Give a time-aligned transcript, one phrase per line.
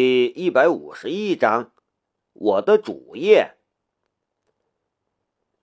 [0.00, 1.72] 第一百五十一章，
[2.32, 3.56] 我的主业。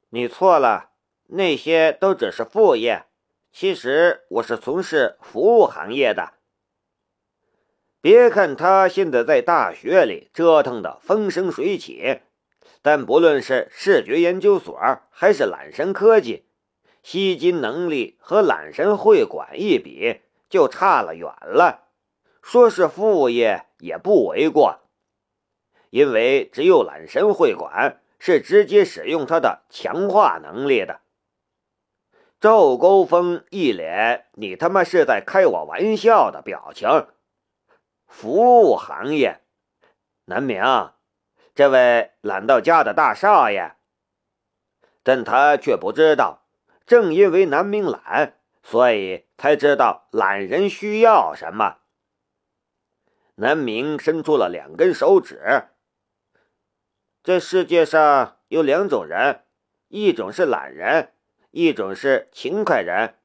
[0.10, 0.92] 你错了，
[1.28, 3.06] 那些都只是副业。
[3.54, 6.34] 其实我是从事服务行业的。
[8.02, 12.20] 别看他现在在大学里折腾的风生水起，
[12.82, 14.78] 但不论是视觉研究所
[15.12, 16.44] 还是揽神科技，
[17.02, 21.85] 吸金能力和揽神会馆一比，就差了远了。
[22.46, 24.82] 说是副业也不为过，
[25.90, 31.02] 因为只有揽神会馆是直接使用他的强化能力的。
[32.40, 37.08] 赵高峰一脸“你他妈是在开我玩笑”的表情。
[38.06, 39.42] 服务行业，
[40.26, 40.62] 南明，
[41.56, 43.72] 这位懒到家的大少爷，
[45.02, 46.44] 但他却不知道，
[46.86, 51.78] 正因为南明懒，所以才知道懒人需要什么。
[53.36, 55.66] 南明伸出了两根手指。
[57.24, 59.42] 这世界上有两种人，
[59.88, 61.12] 一种是懒人，
[61.52, 63.16] 一种是勤快人。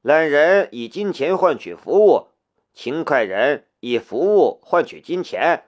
[0.00, 2.28] 懒人以金钱换取服务，
[2.72, 3.66] 勤快人。
[3.84, 5.64] 以服务换取金钱，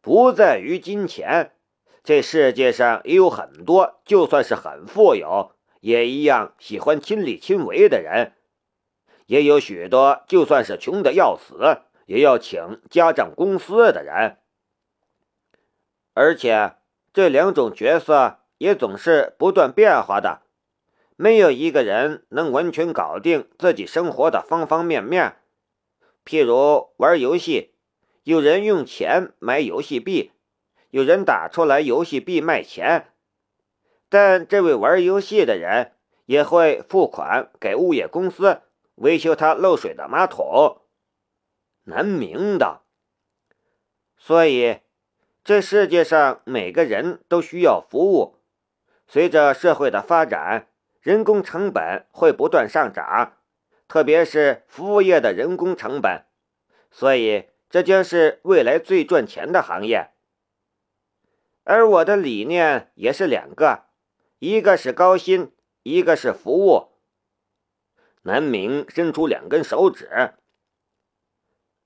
[0.00, 1.50] 不在于金钱。
[2.04, 8.34] 这世界上也有很多，就算是很富有，也一样喜欢亲力亲为的人；
[9.26, 14.38] 也有许多，就算是穷的要死，也要请家政公司的人。
[16.12, 16.74] 而且，
[17.12, 20.42] 这两种角色也总是不断变化的，
[21.16, 25.36] 没有一个人能完全搞定自己生活的方方面面。
[26.24, 27.74] 譬如玩游戏，
[28.22, 30.32] 有人用钱买游戏币，
[30.90, 33.12] 有人打出来游戏币卖钱，
[34.08, 35.92] 但这位玩游戏的人
[36.26, 38.62] 也会付款给物业公司
[38.94, 40.80] 维修他漏水的马桶。
[41.84, 42.82] 难明的，
[44.16, 44.80] 所以
[45.42, 48.38] 这世界上每个人都需要服务。
[49.06, 50.68] 随着社会的发展，
[51.00, 53.36] 人工成本会不断上涨。
[53.86, 56.24] 特别是服务业的人工成本，
[56.90, 60.12] 所以这将是未来最赚钱的行业。
[61.64, 63.84] 而我的理念也是两个，
[64.38, 66.92] 一个是高薪，一个是服务。
[68.22, 70.32] 南明伸出两根手指，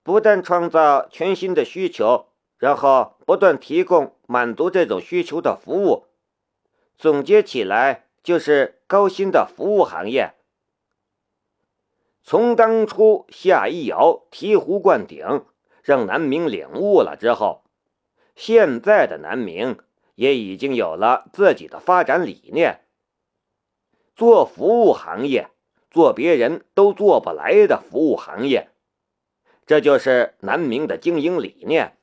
[0.08, 6.06] 不断创造全新的需求，然后不断提供满足这种需求的服务，
[6.96, 10.32] 总结起来就是高薪的服务行业。
[12.22, 15.44] 从当初夏一瑶醍醐灌顶，
[15.82, 17.64] 让南明领悟了之后，
[18.34, 19.78] 现在的南明
[20.14, 22.80] 也已经有了自己的发展理念。
[24.16, 25.50] 做服务行业，
[25.90, 28.70] 做别人都做不来的服务行业，
[29.68, 31.98] 这就是南明的经营理念。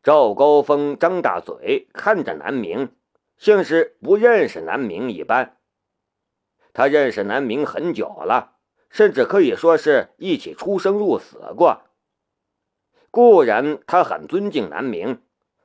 [0.00, 2.94] 赵高峰张大嘴看着南明，
[3.36, 5.58] 像是不认识南明一般。
[6.72, 8.52] 他认识南明很久了。
[8.90, 11.82] 甚至可以说是一起出生入死过。
[13.10, 15.20] 固然他很尊敬南明，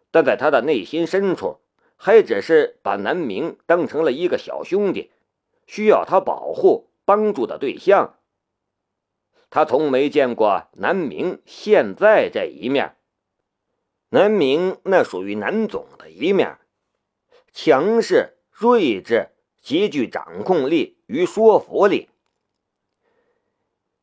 [0.10, 1.60] 但在他的内心深处，
[1.96, 5.12] 还只是把南明当成了一个小兄弟，
[5.68, 8.16] 需要他保护、帮助的对象。
[9.50, 12.96] 他从没见过南明现在这一面。
[14.10, 16.58] 南明那属于南总的一面，
[17.52, 19.30] 强势、睿智，
[19.62, 22.10] 极具掌控力与说服力。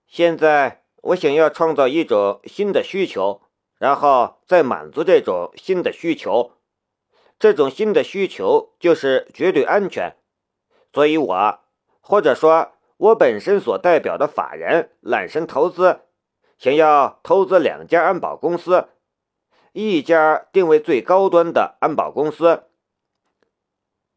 [0.07, 3.43] 现在我想要创造一种新的需求，
[3.79, 6.53] 然后再满足这种新的需求。
[7.39, 10.17] 这种新的需求就是绝对安全。
[10.93, 11.61] 所以，我
[12.01, 16.01] 或者说我本身所代表的法人揽神投资，
[16.59, 18.89] 想要投资两家安保公司，
[19.73, 22.65] 一家定位最高端的安保公司。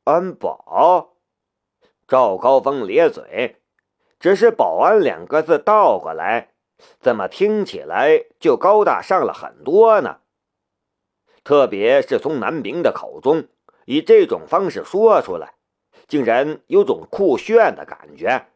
[0.05, 1.15] 安保？
[2.07, 3.57] 赵高峰咧嘴。
[4.19, 6.49] 只是“保安”两个字倒过来，
[6.99, 10.17] 怎么听起来就高大上了很多呢？
[11.45, 13.47] 特别是从南明的口中
[13.85, 15.53] 以这种方式说出来，
[16.05, 18.47] 竟然有种酷炫的感觉。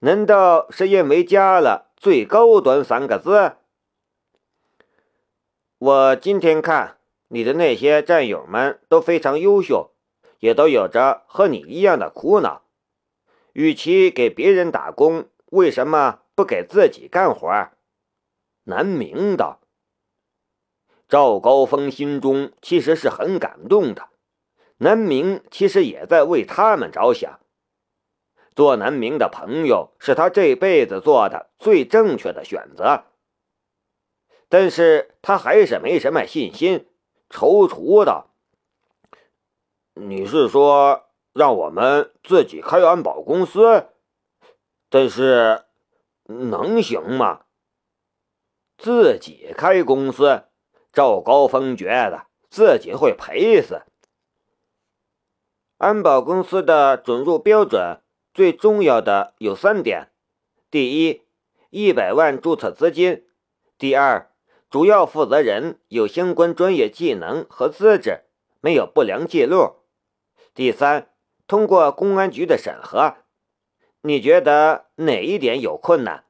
[0.00, 3.56] 难道是因为加了“最高端”三个字？
[5.78, 6.98] 我今天看
[7.28, 9.90] 你的那些战友们都非常优秀，
[10.38, 12.62] 也都有着和你一样的苦恼。
[13.54, 17.70] 与其给别人打工，为什么不给自己干活？
[18.64, 19.60] 南明道。
[21.08, 24.10] 赵高峰心中其实是很感动的，
[24.76, 27.40] 南明其实也在为他们着想。
[28.58, 33.04] 做南明的朋友是他这辈子做的最正确的选择。
[34.48, 36.88] 但是他还是没什么信心，
[37.30, 38.34] 踌躇道
[39.94, 43.90] ：“你是说让我们自己开安保公司？
[44.90, 45.62] 但是
[46.24, 47.42] 能行吗？
[48.76, 50.46] 自己开公司？”
[50.92, 53.82] 赵高峰觉得自己会赔死。
[55.76, 58.00] 安保公司的准入标准
[58.34, 60.10] 最重要的有三点：
[60.70, 61.22] 第一，
[61.70, 63.24] 一百万注册资金；
[63.76, 64.30] 第二，
[64.70, 68.24] 主要负责人有相关专业技能和资质，
[68.60, 69.82] 没有不良记录；
[70.54, 71.10] 第三，
[71.46, 73.16] 通过公安局的审核。
[74.02, 76.24] 你觉得哪一点有困难？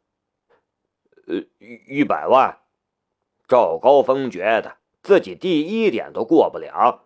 [1.26, 1.42] 呃，
[1.86, 2.60] 一百万。
[3.46, 7.04] 赵高峰觉得自己第一点都过不了。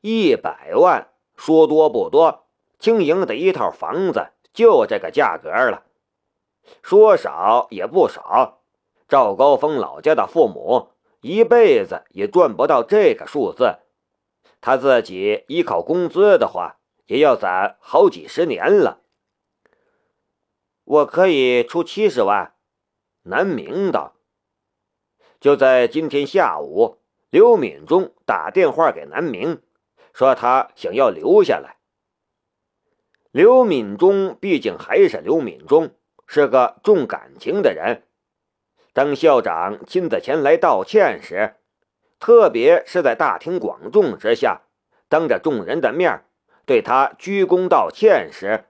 [0.00, 2.48] 一百万说多不多，
[2.80, 5.82] 经营的一套房子就这个价格了；
[6.82, 8.62] 说少也不少。
[9.06, 10.88] 赵高峰老家的父母
[11.20, 13.80] 一辈子也赚不到这个数字，
[14.60, 19.02] 他自己依靠工资的话，也要攒好几十年了。
[20.84, 22.54] 我可以出七十万。
[23.24, 24.14] 南明道。
[25.38, 26.98] 就在今天下午，
[27.28, 29.60] 刘敏忠打电话给南明，
[30.14, 31.79] 说他想要留下来。
[33.32, 35.90] 刘敏忠毕竟还是刘敏忠，
[36.26, 38.02] 是个重感情的人。
[38.92, 41.54] 当校长亲自前来道歉时，
[42.18, 44.62] 特别是在大庭广众之下，
[45.08, 46.24] 当着众人的面
[46.66, 48.64] 对他鞠躬道歉时，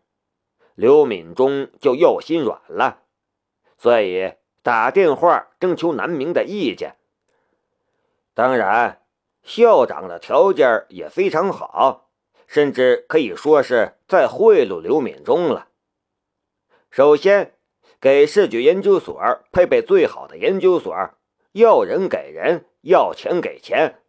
[0.75, 3.05] 刘敏忠就又心软了。
[3.79, 6.97] 所以打电话征求南明的意见。
[8.35, 9.01] 当然，
[9.43, 12.10] 校长的条件也非常好，
[12.51, 15.69] 甚至可以说是在贿赂刘敏忠了。
[16.91, 17.55] 首先。
[18.03, 19.21] 给视觉研究所
[19.53, 20.91] 配备最好的研究所，
[21.53, 24.01] 要人给人，要钱给钱，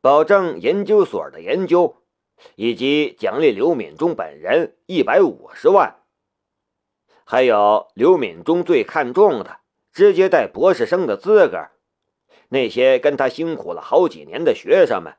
[0.00, 1.96] 保证研究所的研究，
[2.54, 5.96] 以及奖励刘敏忠本人一百五十万。
[7.26, 9.58] 还有刘敏忠最看重的，
[9.92, 11.66] 直接带博士生的资格。
[12.48, 15.14] 那些跟他辛苦了好几年的学生们，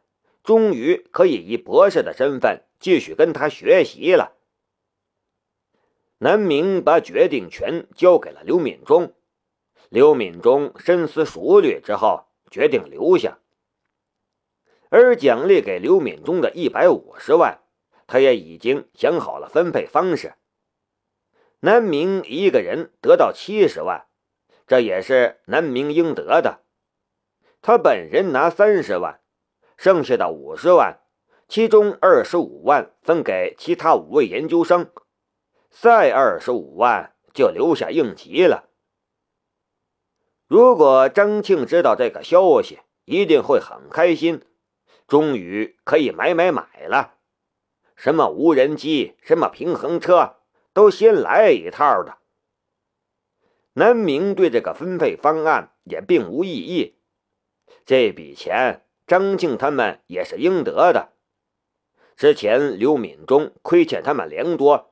[0.45, 4.33] 终于可以以博士的身份继续跟他学习了。
[6.19, 9.13] 南明把决定权交给了刘敏忠，
[9.89, 13.39] 刘敏忠深思熟虑之后决定留下，
[14.89, 17.61] 而奖励给刘敏忠的一百五十万，
[18.05, 20.35] 他也已经想好了分配方式。
[21.61, 24.05] 南明一个人得到七十万，
[24.67, 26.61] 这也是南明应得的。
[27.63, 29.19] 他本人拿三十万，
[29.77, 30.99] 剩下的五十万，
[31.47, 34.89] 其中二十五万分给其他五位研究生。
[35.69, 38.69] 再二十五万就留下应急了。
[40.47, 44.43] 如果张庆知道这个消息，一定会很开心，
[45.07, 47.15] 终于可以买买买了。
[47.95, 50.37] 什么无人机，什么平衡车，
[50.71, 52.19] 都先来一套的。
[53.73, 56.99] 南明对这个分配方案也并无异议。
[57.85, 61.09] 这笔钱，张庆他们也是应得的。
[62.15, 64.91] 之前刘敏忠亏欠他们良多。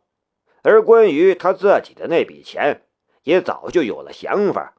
[0.65, 2.83] 而关于他自己的那笔钱，
[3.23, 4.75] 也早就有了想法。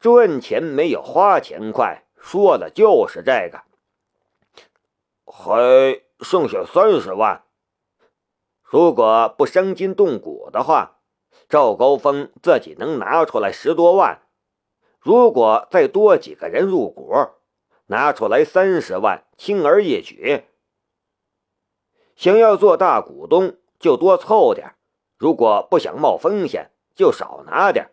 [0.00, 3.62] 赚钱没有花钱快，说的就是这个。
[5.24, 7.44] 还剩下三十万，
[8.64, 10.98] 如果不伤筋动骨的话，
[11.48, 14.22] 赵高峰自己能拿出来十多万。
[14.98, 17.12] 如果再多几个人入股，
[17.86, 20.44] 拿出来三十万，轻而易举。
[22.14, 23.56] 想要做大股东。
[23.78, 24.74] 就多凑点，
[25.18, 27.90] 如果不想冒风险，就少拿点。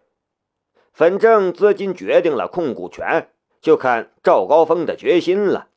[0.93, 5.67] 反正资金决定了控股权，就看赵高峰的决心了。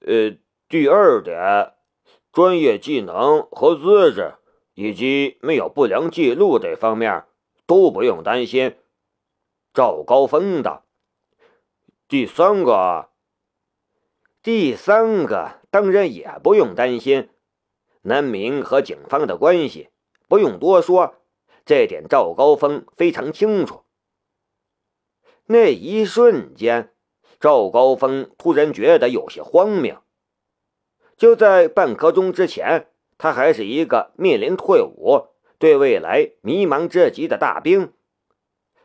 [0.00, 0.34] 呃，
[0.66, 1.74] 第二点，
[2.32, 4.36] 专业技能和资质，
[4.72, 7.26] 以及没有不良记录这方面
[7.66, 8.78] 都不用担心。
[9.74, 10.84] 赵高峰的。
[12.12, 13.08] 第三个，
[14.42, 17.30] 第三个当然也不用担心。
[18.02, 19.88] 南明和警方的关系
[20.28, 21.22] 不用多说，
[21.64, 23.84] 这点赵高峰非常清楚。
[25.46, 26.92] 那一瞬间，
[27.40, 30.02] 赵高峰突然觉得有些荒谬。
[31.16, 35.28] 就在半刻钟之前，他还是一个面临退伍、
[35.58, 37.94] 对未来迷茫至极的大兵，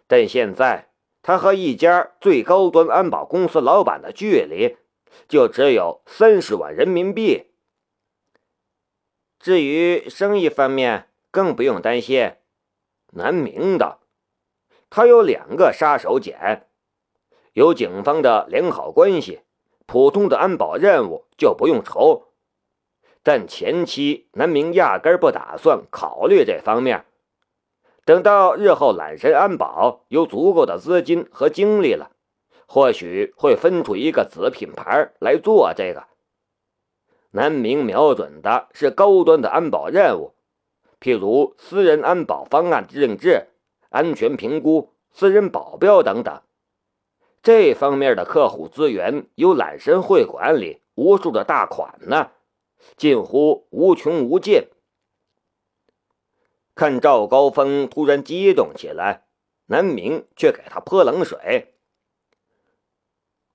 [0.08, 0.87] 但现在
[1.28, 4.78] 他和一家最高端安保公司老板的距离，
[5.28, 7.48] 就只有三十万人民币。
[9.38, 12.32] 至于生意方面，更不用担心。
[13.12, 14.00] 南明的
[14.90, 16.62] 他有两个杀手锏，
[17.52, 19.42] 有警方的良好关系，
[19.86, 22.30] 普通的安保任务就不用愁。
[23.22, 27.04] 但前期南明压根不打算考虑这方面。
[28.08, 32.12] 等到日后揽神安保有足够的资金和精力了，
[32.66, 36.06] 或许会分出一个子品牌来做这个。
[37.32, 40.36] 南明瞄准的是高端的安保任务，
[41.02, 43.48] 譬如私人安保方案定制、
[43.90, 46.42] 安全评估、私人保镖等等。
[47.44, 52.32] 这方面的客户资源有揽神会馆里无数的大款呢，
[52.96, 54.64] 近乎无穷无尽。
[56.78, 59.24] 看赵高峰突然激动起来，
[59.66, 61.74] 南明却给他泼冷水。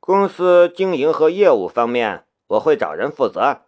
[0.01, 3.61] 公司经营和业务方面，我会找人负责，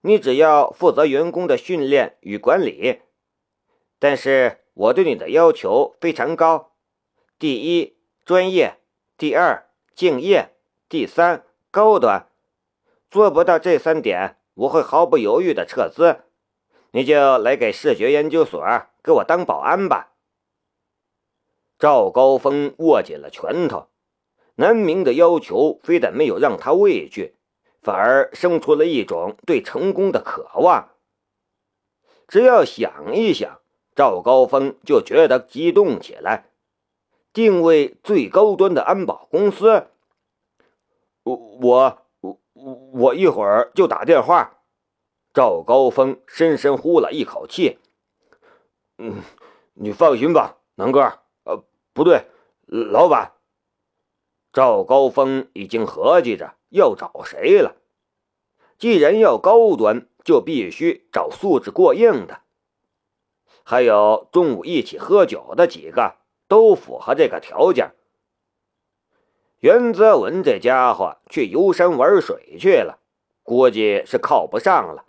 [0.00, 3.02] 你只要负责员工的训练与管理。
[3.98, 6.72] 但是我对你的要求非常高：
[7.38, 8.78] 第一，专业；
[9.18, 10.52] 第二，敬业；
[10.88, 12.30] 第三，高端。
[13.10, 16.22] 做不到这三点，我会毫不犹豫的撤资。
[16.92, 18.62] 你就来给视觉研究所
[19.02, 20.12] 给我当保安吧。
[21.78, 23.88] 赵高峰握紧了拳头，
[24.54, 27.34] 南明的要求非但没有让他畏惧，
[27.82, 30.92] 反而生出了一种对成功的渴望。
[32.26, 33.60] 只要想一想，
[33.94, 36.50] 赵高峰就觉得激动起来。
[37.32, 39.88] 定位最高端的安保公司，
[41.24, 42.40] 我我我
[42.94, 44.55] 我一会儿就打电话。
[45.36, 47.78] 赵高峰深深呼了一口气
[48.96, 49.20] ，“嗯，
[49.74, 51.02] 你放心吧，南哥。
[51.44, 51.62] 呃，
[51.92, 52.24] 不对，
[52.64, 53.34] 老板。”
[54.50, 57.76] 赵高峰已经合计着要找谁了。
[58.78, 62.40] 既然要高端，就必须找素质过硬的。
[63.62, 66.16] 还有中午一起喝酒的几个，
[66.48, 67.90] 都符合这个条件。
[69.58, 73.00] 袁泽文这家伙去游山玩水去了，
[73.42, 75.04] 估计是靠不上了。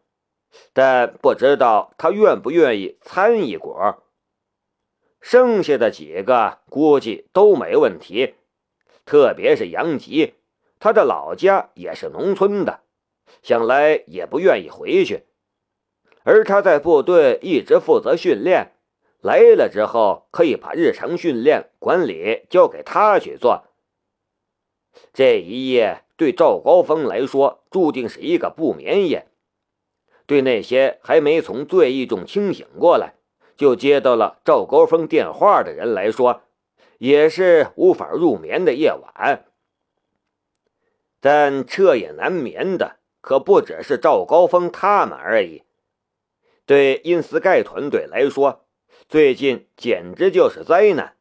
[0.73, 3.75] 但不知道他愿不愿意参一股。
[5.19, 8.35] 剩下的几个估计都没问题，
[9.05, 10.35] 特别是杨吉，
[10.79, 12.81] 他的老家也是农村的，
[13.41, 15.23] 想来也不愿意回去。
[16.23, 18.73] 而他在部队一直负责训练，
[19.21, 23.63] 来了之后可以把日常训练管理交给他去做。
[25.13, 29.27] 这一夜对赵高峰来说，注定是一个不眠夜。
[30.27, 33.15] 对那些还没从醉意中清醒过来
[33.55, 36.43] 就接到了赵高峰电话的人来说，
[37.00, 39.46] 也是无法入眠的夜晚。
[41.19, 45.63] 但彻夜难眠的可不只是赵高峰他们而已。
[46.65, 48.65] 对因斯盖团队来说，
[49.07, 51.15] 最近简直就是灾难。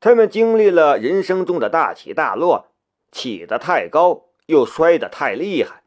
[0.00, 2.72] 他们经历了人生中的大起大落，
[3.12, 5.79] 起得太高，又摔得太厉害。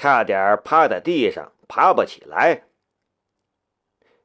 [0.00, 2.62] 差点趴在地上爬不起来。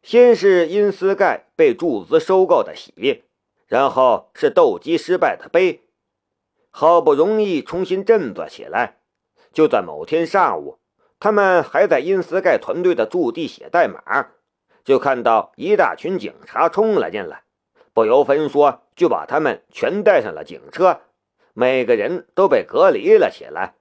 [0.01, 3.25] 先是因斯盖被注资收购的喜，
[3.67, 5.81] 然后是斗鸡失败的悲。
[6.71, 8.99] 好不容易重新振作起来，
[9.51, 10.79] 就在某天上午，
[11.19, 14.29] 他们还在因斯盖团队的驻地写代码，
[14.85, 17.43] 就看到一大群警察冲了进来，
[17.93, 21.01] 不由分说就把他们全带上了警车，
[21.53, 23.75] 每个人都被隔离了起来。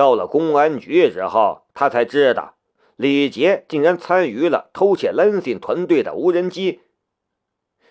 [0.00, 2.54] 到了公安局之后，他才知道
[2.96, 6.80] 李杰竟然参与了偷窃兰信团队的无人机。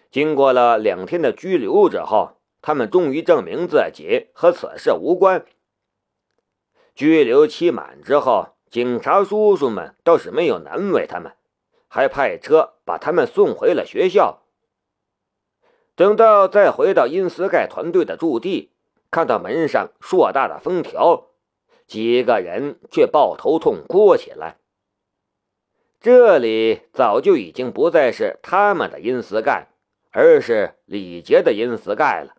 [0.09, 5.45] 经过了两天的拘留之后，他们终于证明自己和此事无关。
[6.95, 11.33] 拘留期满之后，警察叔叔们倒是没有难为他们，
[11.87, 14.41] 还派车把他们送回了学校。
[15.93, 18.71] 等到再回到因斯盖团队的驻地，
[19.11, 21.28] 看到门上硕大的封条。
[21.89, 24.57] 几个人却抱头痛哭起来。
[25.99, 29.69] 这里早就已经不再是他们的阴斯盖，
[30.11, 32.35] 而是李杰的阴斯盖了。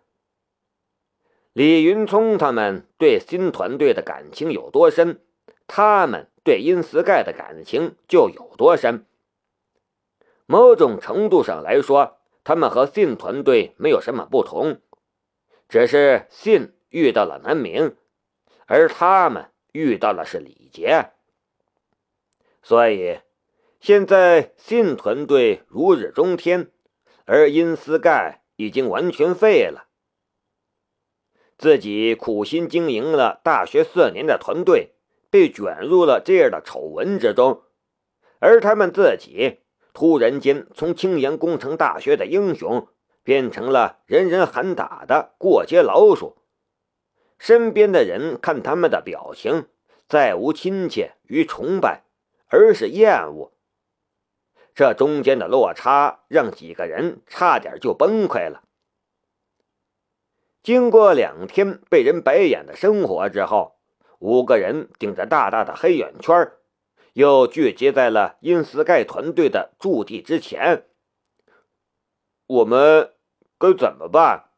[1.53, 5.21] 李云聪他们对新团队的感情有多深，
[5.67, 9.05] 他们对阴斯盖的感情就有多深。
[10.47, 14.81] 某种程度上来说，他们和信团队没有什么不同，
[15.69, 17.97] 只是信遇到了南明。
[18.73, 21.11] 而他们遇到的是李杰，
[22.63, 23.19] 所以
[23.81, 26.71] 现在信团队如日中天，
[27.25, 29.89] 而因斯盖已经完全废了。
[31.59, 34.93] 自己苦心经营了大学四年的团队
[35.31, 37.65] 被卷入了这样的丑闻之中，
[38.39, 39.63] 而他们自己
[39.93, 42.87] 突然间从青阳工程大学的英雄，
[43.25, 46.40] 变成了人人喊打的过街老鼠。
[47.41, 49.67] 身边的人看他们的表情，
[50.07, 52.03] 再无亲切与崇拜，
[52.49, 53.55] 而是厌恶。
[54.75, 58.65] 这中间的落差，让几个人差点就崩溃了。
[60.63, 63.79] 经过两天被人白眼的生活之后，
[64.19, 66.53] 五个人顶着大大的黑眼圈
[67.15, 70.85] 又聚集在了因斯盖团队的驻地之前。
[72.47, 73.15] 我们
[73.59, 74.50] 该怎么办？